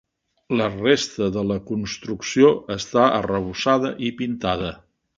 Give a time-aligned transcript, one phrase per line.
[0.61, 4.79] La resta de la construcció està arrebossada i pintada.